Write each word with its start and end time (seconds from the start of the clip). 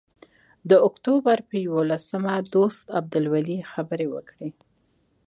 د 0.69 0.71
اکتوبر 0.87 1.37
پر 1.47 1.55
یوولسمه 1.67 2.33
دوست 2.55 2.85
عبدالولي 2.99 3.59
خبرې 3.71 4.07
وکړې. 4.13 4.49